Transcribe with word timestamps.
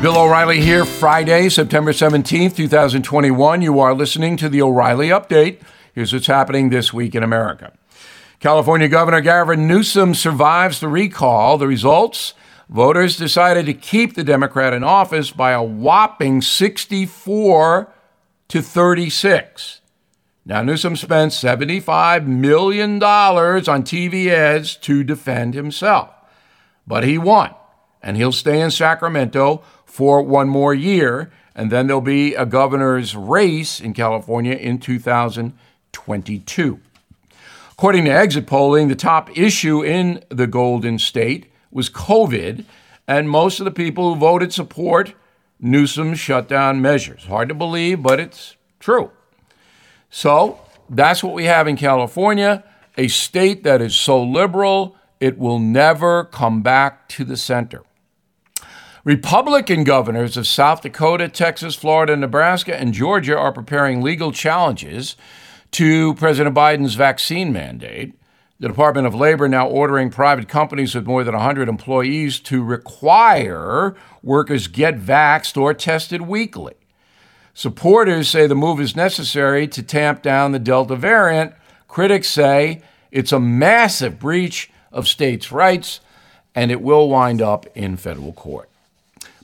Bill 0.00 0.16
O'Reilly 0.16 0.60
here, 0.60 0.84
Friday, 0.84 1.48
September 1.48 1.90
17th, 1.90 2.54
2021. 2.54 3.62
You 3.62 3.80
are 3.80 3.92
listening 3.92 4.36
to 4.36 4.48
the 4.48 4.62
O'Reilly 4.62 5.08
Update. 5.08 5.58
Here's 5.92 6.12
what's 6.12 6.28
happening 6.28 6.70
this 6.70 6.92
week 6.92 7.16
in 7.16 7.24
America. 7.24 7.72
California 8.38 8.86
Governor 8.86 9.20
Gavin 9.20 9.66
Newsom 9.66 10.14
survives 10.14 10.78
the 10.78 10.86
recall. 10.86 11.58
The 11.58 11.66
results 11.66 12.34
voters 12.68 13.16
decided 13.16 13.66
to 13.66 13.74
keep 13.74 14.14
the 14.14 14.22
Democrat 14.22 14.72
in 14.72 14.84
office 14.84 15.32
by 15.32 15.50
a 15.50 15.64
whopping 15.64 16.42
64 16.42 17.92
to 18.46 18.62
36. 18.62 19.80
Now, 20.46 20.62
Newsom 20.62 20.94
spent 20.94 21.32
$75 21.32 22.24
million 22.24 23.02
on 23.02 23.82
TV 23.82 24.28
ads 24.28 24.76
to 24.76 25.02
defend 25.02 25.54
himself, 25.54 26.10
but 26.86 27.02
he 27.02 27.18
won, 27.18 27.52
and 28.00 28.16
he'll 28.16 28.30
stay 28.30 28.60
in 28.60 28.70
Sacramento 28.70 29.64
for 29.88 30.22
one 30.22 30.48
more 30.48 30.74
year, 30.74 31.30
and 31.54 31.72
then 31.72 31.88
there'll 31.88 32.00
be 32.00 32.34
a 32.34 32.46
governor's 32.46 33.16
race 33.16 33.80
in 33.80 33.94
California 33.94 34.54
in 34.54 34.78
2022. 34.78 36.80
According 37.72 38.04
to 38.04 38.10
exit 38.10 38.46
polling, 38.46 38.88
the 38.88 38.94
top 38.94 39.36
issue 39.36 39.82
in 39.82 40.22
the 40.28 40.46
Golden 40.46 40.98
State 40.98 41.50
was 41.72 41.90
COVID, 41.90 42.64
and 43.08 43.28
most 43.28 43.58
of 43.58 43.64
the 43.64 43.70
people 43.70 44.14
who 44.14 44.20
voted 44.20 44.52
support 44.52 45.14
Newsom's 45.58 46.20
shutdown 46.20 46.80
measures. 46.80 47.24
Hard 47.24 47.48
to 47.48 47.54
believe, 47.54 48.02
but 48.02 48.20
it's 48.20 48.56
true. 48.78 49.10
So 50.10 50.60
that's 50.88 51.24
what 51.24 51.34
we 51.34 51.44
have 51.44 51.66
in 51.66 51.76
California, 51.76 52.62
a 52.96 53.08
state 53.08 53.64
that 53.64 53.82
is 53.82 53.96
so 53.96 54.22
liberal 54.22 54.96
it 55.20 55.38
will 55.38 55.58
never 55.58 56.24
come 56.24 56.62
back 56.62 57.08
to 57.08 57.24
the 57.24 57.36
center. 57.36 57.82
Republican 59.08 59.84
governors 59.84 60.36
of 60.36 60.46
South 60.46 60.82
Dakota, 60.82 61.30
Texas, 61.30 61.74
Florida, 61.74 62.14
Nebraska, 62.14 62.78
and 62.78 62.92
Georgia 62.92 63.34
are 63.38 63.54
preparing 63.54 64.02
legal 64.02 64.32
challenges 64.32 65.16
to 65.70 66.12
President 66.16 66.54
Biden's 66.54 66.94
vaccine 66.94 67.50
mandate. 67.50 68.12
The 68.60 68.68
Department 68.68 69.06
of 69.06 69.14
Labor 69.14 69.48
now 69.48 69.66
ordering 69.66 70.10
private 70.10 70.46
companies 70.46 70.94
with 70.94 71.06
more 71.06 71.24
than 71.24 71.32
100 71.34 71.70
employees 71.70 72.38
to 72.40 72.62
require 72.62 73.96
workers 74.22 74.66
get 74.66 75.00
vaxxed 75.00 75.56
or 75.56 75.72
tested 75.72 76.20
weekly. 76.20 76.74
Supporters 77.54 78.28
say 78.28 78.46
the 78.46 78.54
move 78.54 78.78
is 78.78 78.94
necessary 78.94 79.66
to 79.68 79.82
tamp 79.82 80.20
down 80.20 80.52
the 80.52 80.58
Delta 80.58 80.96
variant. 80.96 81.54
Critics 81.86 82.28
say 82.28 82.82
it's 83.10 83.32
a 83.32 83.40
massive 83.40 84.18
breach 84.18 84.70
of 84.92 85.08
states' 85.08 85.50
rights 85.50 86.00
and 86.54 86.70
it 86.70 86.82
will 86.82 87.08
wind 87.08 87.40
up 87.40 87.64
in 87.74 87.96
federal 87.96 88.34
court. 88.34 88.68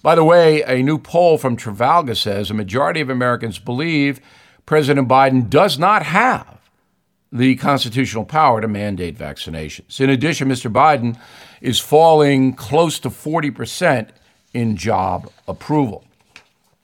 By 0.05 0.17
the 0.17 0.23
way, 0.23 0.63
a 0.65 0.83
new 0.83 0.99
poll 0.99 1.39
from 1.39 1.57
Trafalgar 1.57 2.15
says 2.15 2.51
a 2.51 2.55
majority 2.55 3.01
of 3.01 3.09
Americans 3.09 3.59
believe 3.59 4.21
President 4.67 5.09
Biden 5.09 5.49
does 5.49 5.79
not 5.79 6.03
have 6.03 6.61
the 7.33 7.57
constitutional 7.57 8.27
power 8.27 8.61
to 8.61 8.69
mandate 8.69 9.17
vaccinations. 9.17 9.99
In 10.01 10.11
addition, 10.11 10.47
Mr. 10.47 10.71
Biden 10.71 11.19
is 11.63 11.81
falling 11.81 12.53
close 12.53 12.99
to 12.99 13.09
40% 13.09 14.11
in 14.53 14.77
job 14.77 15.33
approval. 15.49 16.05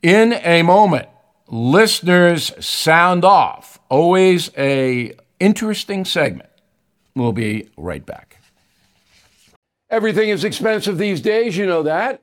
In 0.00 0.32
a 0.32 0.62
moment, 0.62 1.06
listeners 1.48 2.52
sound 2.64 3.22
off. 3.22 3.78
Always 3.90 4.50
a 4.56 5.12
interesting 5.38 6.06
segment. 6.06 6.48
We'll 7.14 7.32
be 7.32 7.68
right 7.76 8.06
back. 8.06 8.40
Everything 9.90 10.30
is 10.30 10.44
expensive 10.44 10.96
these 10.96 11.20
days, 11.20 11.58
you 11.58 11.66
know 11.66 11.82
that. 11.82 12.22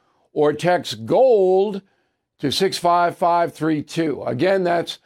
or 0.33 0.53
text 0.53 1.05
GOLD 1.05 1.81
to 2.39 2.51
65532. 2.51 4.23
Again, 4.23 4.63
that's 4.63 4.99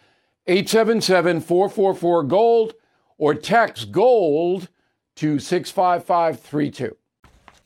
877 0.47 1.41
444 1.41 2.23
GOLD, 2.23 2.73
or 3.17 3.33
text 3.33 3.91
GOLD 3.91 4.69
to 5.15 5.39
65532. 5.39 6.95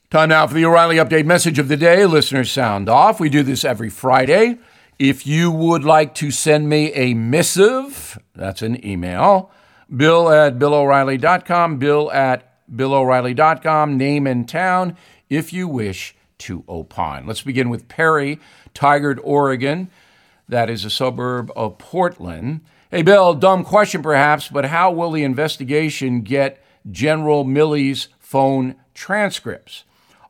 Time 0.10 0.30
now 0.30 0.48
for 0.48 0.56
the 0.56 0.66
O'Reilly 0.66 0.96
Update 0.96 1.26
message 1.26 1.60
of 1.60 1.68
the 1.68 1.78
day. 1.78 2.06
Listeners 2.06 2.52
sound 2.52 2.90
off. 2.90 3.20
We 3.20 3.30
do 3.30 3.44
this 3.44 3.64
every 3.64 3.90
Friday. 3.90 4.58
If 4.98 5.28
you 5.28 5.52
would 5.52 5.84
like 5.84 6.16
to 6.16 6.32
send 6.32 6.68
me 6.68 6.92
a 6.94 7.14
missive, 7.14 8.20
that's 8.34 8.62
an 8.62 8.84
email, 8.86 9.52
bill 9.96 10.30
at 10.30 10.58
billoreilly.com, 10.58 11.78
bill 11.78 12.12
at 12.12 12.68
billoreilly.com, 12.70 13.98
name 13.98 14.28
and 14.28 14.48
town, 14.50 14.98
if 15.30 15.54
you 15.54 15.68
wish 15.68 16.16
to 16.40 16.64
opine. 16.68 17.26
Let's 17.26 17.42
begin 17.42 17.70
with 17.70 17.88
Perry, 17.88 18.40
Tigard, 18.74 19.20
Oregon. 19.24 19.90
That 20.48 20.70
is 20.70 20.84
a 20.84 20.90
suburb 20.90 21.52
of 21.56 21.78
Portland. 21.78 22.62
Hey, 22.90 23.04
Bill, 23.04 23.36
dumb 23.36 23.64
question 23.64 24.02
perhaps, 24.02 24.48
but 24.48 24.66
how 24.66 24.92
will 24.92 25.12
the 25.12 25.24
investigation 25.24 26.22
get 26.22 26.64
General 26.90 27.44
Milley's 27.44 28.08
phone 28.20 28.76
transcripts? 28.94 29.84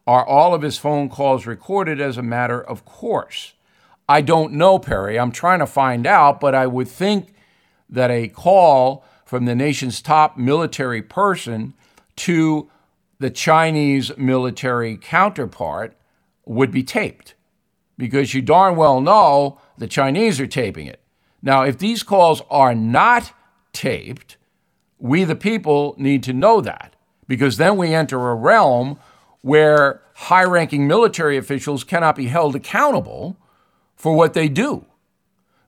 Are 0.05 0.25
all 0.25 0.53
of 0.53 0.63
his 0.63 0.77
phone 0.77 1.07
calls 1.07 1.45
recorded 1.45 2.01
as 2.01 2.17
a 2.17 2.23
matter 2.23 2.61
of 2.61 2.83
course? 2.83 3.53
I 4.09 4.21
don't 4.21 4.53
know, 4.53 4.79
Perry. 4.79 5.19
I'm 5.19 5.31
trying 5.31 5.59
to 5.59 5.67
find 5.67 6.07
out, 6.07 6.39
but 6.41 6.55
I 6.55 6.65
would 6.65 6.87
think 6.87 7.33
that 7.89 8.09
a 8.09 8.27
call 8.27 9.05
from 9.23 9.45
the 9.45 9.55
nation's 9.55 10.01
top 10.01 10.35
military 10.35 11.03
person 11.03 11.75
to 12.15 12.69
the 13.19 13.29
Chinese 13.29 14.11
military 14.17 14.97
counterpart 14.97 15.95
would 16.49 16.71
be 16.71 16.81
taped 16.81 17.35
because 17.95 18.33
you 18.33 18.41
darn 18.41 18.75
well 18.75 18.99
know 19.01 19.61
the 19.77 19.87
Chinese 19.87 20.39
are 20.39 20.47
taping 20.47 20.87
it. 20.87 20.99
Now, 21.43 21.61
if 21.61 21.77
these 21.77 22.01
calls 22.01 22.41
are 22.49 22.73
not 22.73 23.33
taped, 23.71 24.35
we, 24.97 25.23
the 25.23 25.35
people, 25.35 25.93
need 25.99 26.23
to 26.23 26.33
know 26.33 26.59
that 26.59 26.95
because 27.27 27.57
then 27.57 27.77
we 27.77 27.93
enter 27.93 28.31
a 28.31 28.35
realm 28.35 28.97
where 29.41 30.01
high 30.15 30.43
ranking 30.43 30.87
military 30.87 31.37
officials 31.37 31.83
cannot 31.83 32.15
be 32.15 32.25
held 32.25 32.55
accountable 32.55 33.37
for 33.95 34.15
what 34.15 34.33
they 34.33 34.49
do. 34.49 34.85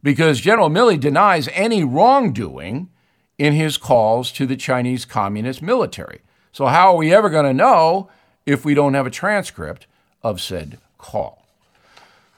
Because 0.02 0.42
General 0.42 0.70
Milley 0.70 1.00
denies 1.00 1.48
any 1.54 1.84
wrongdoing 1.84 2.90
in 3.38 3.54
his 3.54 3.78
calls 3.78 4.32
to 4.32 4.48
the 4.48 4.58
Chinese 4.58 5.06
Communist 5.06 5.62
military. 5.62 6.22
So, 6.52 6.66
how 6.66 6.94
are 6.94 6.98
we 6.98 7.14
ever 7.14 7.30
going 7.30 7.46
to 7.46 7.54
know 7.54 8.10
if 8.48 8.66
we 8.66 8.74
don't 8.74 8.96
have 8.96 9.06
a 9.06 9.12
transcript 9.12 9.86
of 10.24 10.42
said 10.42 10.80
call? 10.98 11.42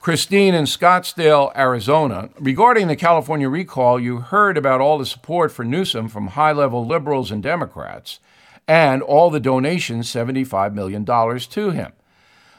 Christine 0.04 0.54
in 0.54 0.66
Scottsdale, 0.66 1.56
Arizona. 1.56 2.30
Regarding 2.38 2.88
the 2.88 2.96
California 2.98 3.48
recall, 3.48 3.98
you 3.98 4.18
heard 4.18 4.58
about 4.58 4.82
all 4.82 4.98
the 4.98 5.06
support 5.06 5.50
for 5.50 5.64
Newsom 5.64 6.10
from 6.10 6.28
high 6.28 6.52
level 6.52 6.86
liberals 6.86 7.32
and 7.32 7.42
Democrats 7.42 8.20
and 8.68 9.02
all 9.02 9.30
the 9.30 9.40
donations, 9.40 10.10
$75 10.10 10.74
million 10.74 11.06
to 11.06 11.70
him. 11.70 11.94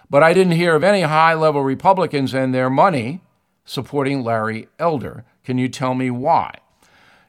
But 0.09 0.23
I 0.23 0.33
didn't 0.33 0.53
hear 0.53 0.75
of 0.75 0.85
any 0.85 1.03
high 1.03 1.35
level 1.35 1.63
Republicans 1.63 2.33
and 2.33 2.55
their 2.55 2.71
money 2.71 3.21
supporting 3.65 4.23
Larry 4.23 4.69
Elder. 4.79 5.25
Can 5.45 5.59
you 5.59 5.69
tell 5.69 5.95
me 5.95 6.11
why? 6.11 6.59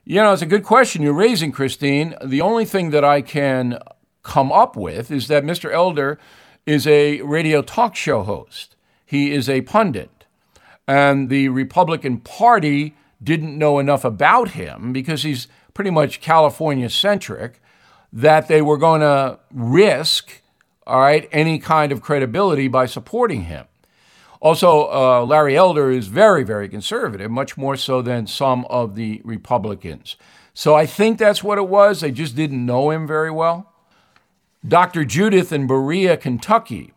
You 0.06 0.21
know, 0.21 0.33
it's 0.33 0.41
a 0.41 0.45
good 0.45 0.63
question 0.63 1.01
you're 1.01 1.13
raising, 1.13 1.51
Christine. 1.51 2.15
The 2.24 2.41
only 2.41 2.63
thing 2.63 2.91
that 2.91 3.03
I 3.03 3.21
can 3.21 3.80
come 4.24 4.51
up 4.51 4.75
with 4.75 5.12
is 5.12 5.27
that 5.27 5.44
Mr. 5.44 5.71
Elder 5.71 6.19
is 6.65 6.88
a 6.88 7.21
radio 7.21 7.62
talk 7.62 7.95
show 7.95 8.23
host. 8.23 8.75
He 9.06 9.31
is 9.31 9.50
a 9.50 9.62
pundit. 9.62 10.25
And 10.88 11.29
the 11.29 11.50
Republican 11.50 12.19
Party 12.19 12.95
didn't 13.23 13.57
know 13.57 13.79
enough 13.79 14.06
about 14.06 14.50
him 14.50 14.94
because 14.94 15.23
he's 15.23 15.47
pretty 15.73 15.89
much 15.89 16.21
California 16.21 16.89
centric 16.89 17.62
that 18.13 18.47
they 18.47 18.62
were 18.62 18.77
going 18.77 19.01
to 19.01 19.39
risk, 19.51 20.41
all 20.88 21.01
right, 21.01 21.27
any 21.31 21.59
kind 21.59 21.91
of 21.91 22.01
credibility 22.01 22.67
by 22.67 22.85
supporting 22.85 23.44
him. 23.44 23.65
Also, 24.39 24.91
uh, 24.91 25.25
Larry 25.25 25.57
Elder 25.57 25.89
is 25.89 26.07
very, 26.07 26.44
very 26.44 26.69
conservative, 26.69 27.31
much 27.31 27.57
more 27.57 27.75
so 27.75 28.01
than 28.01 28.27
some 28.27 28.65
of 28.65 28.95
the 28.95 29.21
Republicans. 29.23 30.17
So 30.53 30.75
I 30.75 30.85
think 30.85 31.17
that's 31.17 31.44
what 31.44 31.57
it 31.57 31.67
was. 31.67 32.01
They 32.01 32.12
just 32.12 32.35
didn't 32.35 32.65
know 32.65 32.91
him 32.91 33.07
very 33.07 33.31
well. 33.31 33.73
Dr. 34.67 35.06
Judith 35.06 35.51
in 35.51 35.67
Berea, 35.67 36.17
Kentucky 36.17 36.94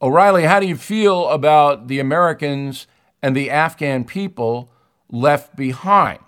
O'Reilly, 0.00 0.44
how 0.44 0.60
do 0.60 0.66
you 0.66 0.76
feel 0.76 1.28
about 1.28 1.88
the 1.88 1.98
Americans 1.98 2.86
and 3.22 3.34
the 3.34 3.50
Afghan 3.50 4.04
people 4.04 4.70
left 5.10 5.56
behind? 5.56 6.20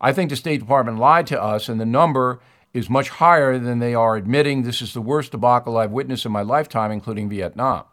I 0.00 0.12
think 0.12 0.30
the 0.30 0.36
State 0.36 0.60
Department 0.60 0.98
lied 0.98 1.26
to 1.28 1.40
us, 1.40 1.68
and 1.68 1.80
the 1.80 1.86
number 1.86 2.40
is 2.72 2.90
much 2.90 3.08
higher 3.10 3.58
than 3.58 3.78
they 3.78 3.94
are 3.94 4.16
admitting. 4.16 4.62
This 4.62 4.82
is 4.82 4.94
the 4.94 5.00
worst 5.00 5.30
debacle 5.30 5.76
I've 5.76 5.92
witnessed 5.92 6.26
in 6.26 6.32
my 6.32 6.42
lifetime, 6.42 6.90
including 6.90 7.28
Vietnam. 7.28 7.84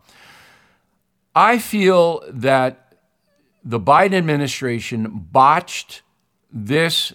I 1.35 1.59
feel 1.59 2.23
that 2.27 2.95
the 3.63 3.79
Biden 3.79 4.13
administration 4.13 5.27
botched 5.31 6.01
this 6.51 7.13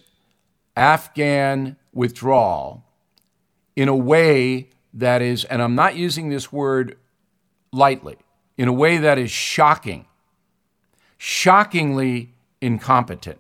Afghan 0.77 1.77
withdrawal 1.93 2.85
in 3.75 3.89
a 3.89 3.97
way 3.97 4.69
that 4.97 5.23
is, 5.23 5.45
and 5.45 5.63
I'm 5.63 5.75
not 5.75 5.97
using 5.97 6.31
this 6.31 6.53
word 6.53 6.97
lightly 7.73 8.17
in 8.57 8.67
a 8.67 8.73
way 8.73 8.97
that 8.97 9.19
is 9.19 9.31
shocking, 9.31 10.07
shockingly 11.19 12.35
incompetent. 12.61 13.39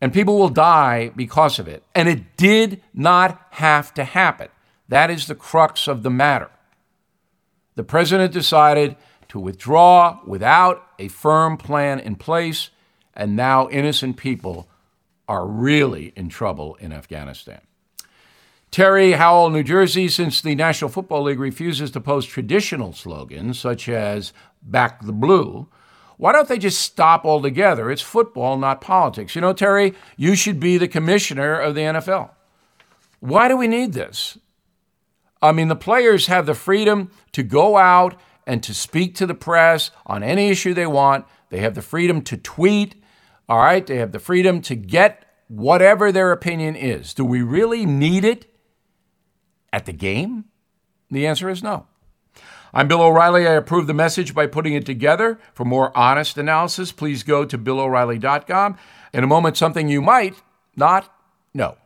And 0.00 0.12
people 0.12 0.38
will 0.38 0.50
die 0.50 1.10
because 1.16 1.58
of 1.58 1.68
it. 1.68 1.82
And 1.94 2.08
it 2.08 2.36
did 2.36 2.82
not 2.92 3.46
have 3.50 3.94
to 3.94 4.04
happen. 4.04 4.48
That 4.88 5.10
is 5.10 5.26
the 5.26 5.34
crux 5.34 5.88
of 5.88 6.02
the 6.02 6.10
matter. 6.10 6.50
The 7.76 7.84
president 7.84 8.32
decided 8.32 8.96
to 9.28 9.40
withdraw 9.40 10.20
without 10.26 10.86
a 10.98 11.08
firm 11.08 11.56
plan 11.56 11.98
in 11.98 12.16
place, 12.16 12.68
and 13.14 13.34
now 13.34 13.68
innocent 13.70 14.18
people 14.18 14.68
are 15.26 15.46
really 15.46 16.12
in 16.16 16.28
trouble 16.28 16.74
in 16.80 16.92
Afghanistan. 16.92 17.62
Terry 18.72 19.12
Howell, 19.12 19.50
New 19.50 19.62
Jersey, 19.62 20.08
since 20.08 20.40
the 20.40 20.54
National 20.54 20.88
Football 20.88 21.24
League 21.24 21.38
refuses 21.38 21.90
to 21.90 22.00
post 22.00 22.30
traditional 22.30 22.94
slogans 22.94 23.60
such 23.60 23.86
as 23.86 24.32
back 24.62 25.04
the 25.04 25.12
blue, 25.12 25.68
why 26.16 26.32
don't 26.32 26.48
they 26.48 26.56
just 26.56 26.80
stop 26.80 27.26
altogether? 27.26 27.90
It's 27.90 28.00
football, 28.00 28.56
not 28.56 28.80
politics. 28.80 29.34
You 29.34 29.42
know, 29.42 29.52
Terry, 29.52 29.92
you 30.16 30.34
should 30.34 30.58
be 30.58 30.78
the 30.78 30.88
commissioner 30.88 31.54
of 31.54 31.74
the 31.74 31.82
NFL. 31.82 32.30
Why 33.20 33.46
do 33.46 33.58
we 33.58 33.68
need 33.68 33.92
this? 33.92 34.38
I 35.42 35.52
mean, 35.52 35.68
the 35.68 35.76
players 35.76 36.28
have 36.28 36.46
the 36.46 36.54
freedom 36.54 37.10
to 37.32 37.42
go 37.42 37.76
out 37.76 38.18
and 38.46 38.62
to 38.62 38.72
speak 38.72 39.14
to 39.16 39.26
the 39.26 39.34
press 39.34 39.90
on 40.06 40.22
any 40.22 40.48
issue 40.48 40.72
they 40.72 40.86
want. 40.86 41.26
They 41.50 41.58
have 41.58 41.74
the 41.74 41.82
freedom 41.82 42.22
to 42.22 42.38
tweet. 42.38 42.94
All 43.50 43.58
right. 43.58 43.86
They 43.86 43.96
have 43.96 44.12
the 44.12 44.18
freedom 44.18 44.62
to 44.62 44.74
get 44.74 45.26
whatever 45.48 46.10
their 46.10 46.32
opinion 46.32 46.74
is. 46.74 47.12
Do 47.12 47.26
we 47.26 47.42
really 47.42 47.84
need 47.84 48.24
it? 48.24 48.46
At 49.72 49.86
the 49.86 49.92
game? 49.92 50.44
The 51.10 51.26
answer 51.26 51.48
is 51.48 51.62
no. 51.62 51.86
I'm 52.74 52.88
Bill 52.88 53.02
O'Reilly. 53.02 53.46
I 53.46 53.52
approve 53.52 53.86
the 53.86 53.94
message 53.94 54.34
by 54.34 54.46
putting 54.46 54.72
it 54.72 54.86
together. 54.86 55.38
For 55.52 55.64
more 55.64 55.96
honest 55.96 56.38
analysis, 56.38 56.90
please 56.90 57.22
go 57.22 57.44
to 57.44 57.58
BillO'Reilly.com. 57.58 58.78
In 59.12 59.24
a 59.24 59.26
moment, 59.26 59.58
something 59.58 59.88
you 59.88 60.00
might 60.00 60.34
not 60.74 61.14
know. 61.52 61.76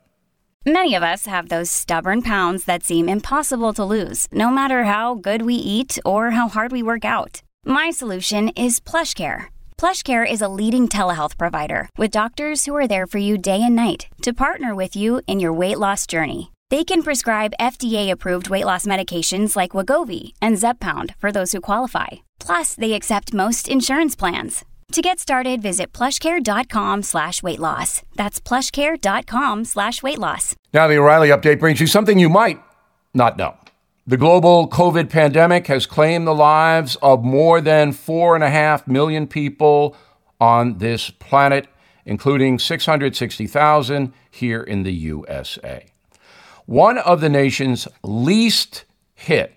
Many 0.65 0.94
of 0.94 1.03
us 1.03 1.27
have 1.27 1.49
those 1.49 1.71
stubborn 1.71 2.23
pounds 2.23 2.65
that 2.65 2.83
seem 2.83 3.09
impossible 3.09 3.73
to 3.75 3.85
lose, 3.85 4.27
no 4.33 4.50
matter 4.50 4.85
how 4.85 5.15
good 5.15 5.43
we 5.43 5.55
eat 5.55 5.99
or 6.05 6.31
how 6.33 6.49
hard 6.49 6.73
we 6.73 6.83
work 6.83 7.05
out. 7.05 7.43
My 7.65 7.91
solution 7.91 8.49
is 8.50 8.81
PlushCare. 8.81 9.47
PlushCare 9.79 10.29
is 10.29 10.41
a 10.41 10.49
leading 10.49 10.88
telehealth 10.88 11.37
provider 11.38 11.88
with 11.97 12.11
doctors 12.11 12.65
who 12.65 12.75
are 12.75 12.88
there 12.88 13.06
for 13.06 13.19
you 13.19 13.38
day 13.38 13.62
and 13.62 13.77
night 13.77 14.06
to 14.23 14.33
partner 14.33 14.75
with 14.75 14.97
you 14.97 15.21
in 15.29 15.38
your 15.38 15.53
weight 15.53 15.79
loss 15.79 16.06
journey. 16.06 16.50
They 16.69 16.83
can 16.83 17.05
prescribe 17.05 17.53
FDA-approved 17.61 18.51
weight 18.51 18.65
loss 18.65 18.87
medications 18.87 19.55
like 19.55 19.71
Wegovy 19.71 20.33
and 20.43 20.57
Zepbound 20.57 21.15
for 21.19 21.31
those 21.31 21.53
who 21.53 21.61
qualify. 21.61 22.27
Plus, 22.41 22.75
they 22.75 22.95
accept 22.95 23.33
most 23.33 23.69
insurance 23.69 24.17
plans. 24.17 24.65
To 24.93 25.03
get 25.03 25.21
started, 25.21 25.63
visit 25.63 25.93
plushcare.com 25.93 27.03
slash 27.05 27.43
weight 27.43 27.61
loss. 27.61 28.02
That's 28.17 28.40
plushcare.com 28.40 29.64
slash 29.64 30.02
weight 30.02 30.19
loss. 30.19 30.55
Now 30.73 30.88
the 30.88 30.97
O'Reilly 30.97 31.29
update 31.29 31.61
brings 31.61 31.81
you 31.81 31.87
something 31.87 32.19
you 32.19 32.29
might 32.29 32.61
not 33.14 33.37
know. 33.37 33.57
The 34.09 34.17
global 34.17 34.69
COVID 34.69 35.09
pandemic 35.09 35.67
has 35.69 35.87
claimed 35.87 36.26
the 36.26 36.35
lives 36.35 36.97
of 36.97 37.25
more 37.25 37.61
than 37.61 37.93
four 37.93 38.35
and 38.35 38.45
a 38.45 38.50
half 38.50 38.87
million 38.88 39.26
people 39.26 39.97
on 40.40 40.79
this 40.79 41.11
planet, 41.11 41.67
including 42.05 42.59
660,000 42.59 44.12
here 44.31 44.62
in 44.62 44.83
the 44.83 44.93
USA. 44.93 45.87
One 46.66 46.99
of 46.99 47.20
the 47.20 47.28
nation's 47.28 47.87
least 48.02 48.85
hit 49.14 49.54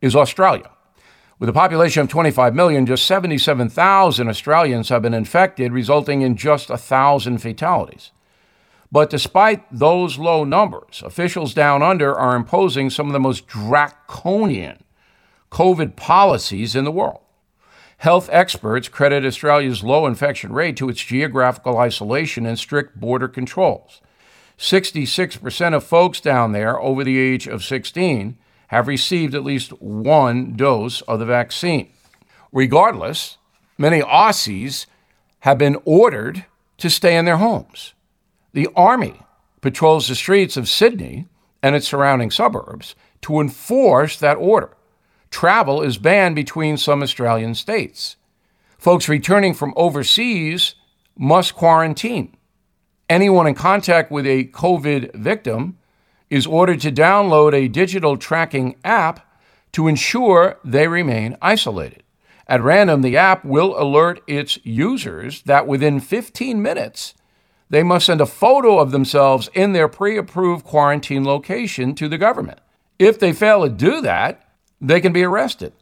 is 0.00 0.16
Australia. 0.16 0.70
With 1.38 1.50
a 1.50 1.52
population 1.52 2.00
of 2.00 2.08
25 2.08 2.54
million, 2.54 2.86
just 2.86 3.04
77,000 3.04 4.26
Australians 4.26 4.88
have 4.88 5.02
been 5.02 5.12
infected, 5.12 5.70
resulting 5.70 6.22
in 6.22 6.34
just 6.34 6.70
1,000 6.70 7.38
fatalities. 7.38 8.10
But 8.90 9.10
despite 9.10 9.66
those 9.70 10.16
low 10.16 10.44
numbers, 10.44 11.02
officials 11.04 11.52
down 11.52 11.82
under 11.82 12.14
are 12.14 12.34
imposing 12.34 12.88
some 12.88 13.06
of 13.06 13.12
the 13.12 13.20
most 13.20 13.46
draconian 13.46 14.82
COVID 15.50 15.94
policies 15.94 16.74
in 16.74 16.84
the 16.84 16.90
world. 16.90 17.20
Health 17.98 18.30
experts 18.32 18.88
credit 18.88 19.26
Australia's 19.26 19.82
low 19.84 20.06
infection 20.06 20.52
rate 20.52 20.76
to 20.78 20.88
its 20.88 21.02
geographical 21.02 21.76
isolation 21.76 22.46
and 22.46 22.58
strict 22.58 22.98
border 22.98 23.28
controls. 23.28 24.00
66% 24.58 25.74
of 25.74 25.84
folks 25.84 26.20
down 26.20 26.52
there 26.52 26.80
over 26.80 27.04
the 27.04 27.18
age 27.18 27.46
of 27.46 27.64
16 27.64 28.38
have 28.68 28.88
received 28.88 29.34
at 29.34 29.44
least 29.44 29.70
one 29.80 30.54
dose 30.54 31.02
of 31.02 31.18
the 31.18 31.26
vaccine. 31.26 31.90
Regardless, 32.52 33.38
many 33.76 34.00
Aussies 34.00 34.86
have 35.40 35.58
been 35.58 35.76
ordered 35.84 36.46
to 36.78 36.90
stay 36.90 37.16
in 37.16 37.24
their 37.24 37.36
homes. 37.36 37.94
The 38.52 38.68
Army 38.74 39.20
patrols 39.60 40.08
the 40.08 40.14
streets 40.14 40.56
of 40.56 40.68
Sydney 40.68 41.26
and 41.62 41.76
its 41.76 41.88
surrounding 41.88 42.30
suburbs 42.30 42.94
to 43.22 43.40
enforce 43.40 44.18
that 44.18 44.36
order. 44.36 44.76
Travel 45.30 45.82
is 45.82 45.98
banned 45.98 46.36
between 46.36 46.76
some 46.76 47.02
Australian 47.02 47.54
states. 47.54 48.16
Folks 48.78 49.08
returning 49.08 49.52
from 49.54 49.74
overseas 49.76 50.74
must 51.16 51.54
quarantine. 51.54 52.36
Anyone 53.08 53.46
in 53.46 53.54
contact 53.54 54.10
with 54.10 54.26
a 54.26 54.44
COVID 54.46 55.14
victim 55.14 55.78
is 56.28 56.46
ordered 56.46 56.80
to 56.80 56.90
download 56.90 57.54
a 57.54 57.68
digital 57.68 58.16
tracking 58.16 58.76
app 58.84 59.26
to 59.72 59.86
ensure 59.86 60.58
they 60.64 60.88
remain 60.88 61.36
isolated. 61.40 62.02
At 62.48 62.62
random, 62.62 63.02
the 63.02 63.16
app 63.16 63.44
will 63.44 63.80
alert 63.80 64.20
its 64.26 64.58
users 64.64 65.42
that 65.42 65.66
within 65.66 66.00
15 66.00 66.60
minutes, 66.60 67.14
they 67.70 67.82
must 67.82 68.06
send 68.06 68.20
a 68.20 68.26
photo 68.26 68.78
of 68.78 68.92
themselves 68.92 69.50
in 69.54 69.72
their 69.72 69.88
pre 69.88 70.16
approved 70.16 70.64
quarantine 70.64 71.24
location 71.24 71.94
to 71.96 72.08
the 72.08 72.18
government. 72.18 72.60
If 72.98 73.18
they 73.18 73.32
fail 73.32 73.62
to 73.62 73.68
do 73.68 74.00
that, 74.00 74.48
they 74.80 75.00
can 75.00 75.12
be 75.12 75.24
arrested. 75.24 75.72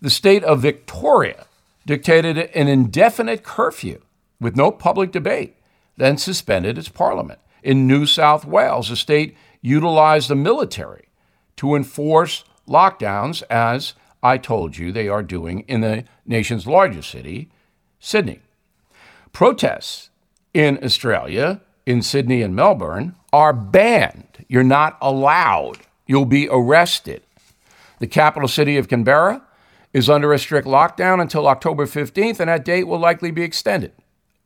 The 0.00 0.10
state 0.10 0.44
of 0.44 0.60
Victoria 0.60 1.46
dictated 1.86 2.38
an 2.38 2.68
indefinite 2.68 3.42
curfew 3.42 4.00
with 4.40 4.56
no 4.56 4.70
public 4.70 5.12
debate, 5.12 5.56
then 5.96 6.16
suspended 6.16 6.78
its 6.78 6.88
parliament. 6.88 7.40
In 7.62 7.86
New 7.86 8.06
South 8.06 8.44
Wales, 8.44 8.88
the 8.88 8.96
state 8.96 9.36
utilized 9.62 10.28
the 10.28 10.34
military 10.34 11.08
to 11.56 11.74
enforce 11.74 12.44
lockdowns, 12.68 13.42
as 13.48 13.94
I 14.22 14.38
told 14.38 14.76
you 14.76 14.92
they 14.92 15.08
are 15.08 15.22
doing 15.22 15.60
in 15.60 15.80
the 15.80 16.04
nation's 16.26 16.66
largest 16.66 17.10
city, 17.10 17.50
Sydney. 17.98 18.40
Protests 19.32 20.10
in 20.52 20.82
Australia, 20.82 21.60
in 21.86 22.02
Sydney 22.02 22.42
and 22.42 22.54
Melbourne, 22.54 23.14
are 23.32 23.52
banned. 23.52 24.44
You're 24.48 24.62
not 24.62 24.96
allowed. 25.00 25.78
You'll 26.06 26.24
be 26.26 26.48
arrested. 26.50 27.22
The 27.98 28.06
capital 28.06 28.48
city 28.48 28.76
of 28.76 28.88
Canberra 28.88 29.42
is 29.92 30.10
under 30.10 30.32
a 30.32 30.38
strict 30.38 30.66
lockdown 30.66 31.20
until 31.20 31.46
October 31.46 31.86
15th, 31.86 32.40
and 32.40 32.48
that 32.48 32.64
date 32.64 32.84
will 32.84 32.98
likely 32.98 33.30
be 33.30 33.42
extended. 33.42 33.92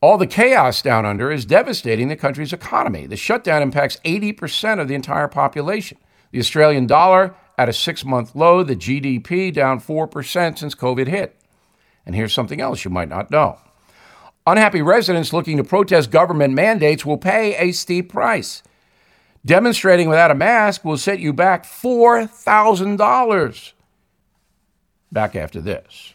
All 0.01 0.17
the 0.17 0.27
chaos 0.27 0.81
down 0.81 1.05
under 1.05 1.33
is 1.33 1.45
devastating 1.45 2.09
the 2.09 2.17
country's 2.17 2.53
economy. 2.53 3.07
The 3.07 3.17
shutdown 3.17 3.63
impacts 3.63 3.99
80% 4.05 4.81
of 4.81 4.87
the 4.87 4.95
entire 4.95 5.27
population. 5.27 5.99
The 6.31 6.39
Australian 6.39 6.87
dollar 6.87 7.35
at 7.57 7.69
a 7.69 7.73
six 7.73 8.05
month 8.05 8.37
low, 8.37 8.63
the 8.63 8.77
GDP 8.77 9.53
down 9.53 9.81
4% 9.81 10.59
since 10.59 10.75
COVID 10.75 11.09
hit. 11.09 11.35
And 12.07 12.15
here's 12.15 12.33
something 12.33 12.61
else 12.61 12.85
you 12.85 12.91
might 12.91 13.09
not 13.09 13.31
know 13.31 13.59
Unhappy 14.47 14.81
residents 14.81 15.35
looking 15.35 15.59
to 15.59 15.65
protest 15.65 16.11
government 16.11 16.55
mandates 16.55 17.05
will 17.05 17.19
pay 17.19 17.55
a 17.57 17.73
steep 17.73 18.11
price. 18.11 18.63
Demonstrating 19.45 20.09
without 20.09 20.31
a 20.31 20.35
mask 20.35 20.87
will 20.87 20.97
set 20.97 21.19
you 21.19 21.35
back 21.35 21.65
$4,000. 21.65 23.73
Back 25.13 25.37
after 25.37 25.61
this. 25.61 26.15